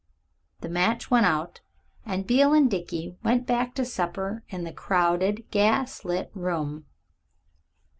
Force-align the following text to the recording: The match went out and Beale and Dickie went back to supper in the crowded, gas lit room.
The 0.61 0.67
match 0.69 1.11
went 1.11 1.27
out 1.27 1.61
and 2.07 2.25
Beale 2.25 2.53
and 2.55 2.71
Dickie 2.71 3.15
went 3.23 3.45
back 3.45 3.75
to 3.75 3.85
supper 3.85 4.43
in 4.49 4.63
the 4.63 4.73
crowded, 4.73 5.43
gas 5.51 6.03
lit 6.03 6.31
room. 6.33 6.87